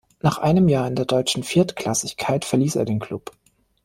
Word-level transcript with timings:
Nach 0.19 0.39
einem 0.39 0.67
Jahr 0.67 0.87
in 0.87 0.95
der 0.95 1.05
deutschen 1.05 1.43
Viertklassigkeit 1.43 2.43
verließ 2.43 2.75
er 2.75 2.85
den 2.85 2.97
Klub. 2.99 3.33